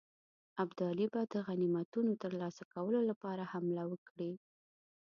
[0.63, 4.31] ابدالي به د غنیمتونو ترلاسه کولو لپاره حمله وکړي.